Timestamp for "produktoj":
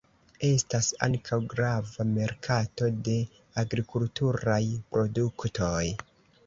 4.97-5.89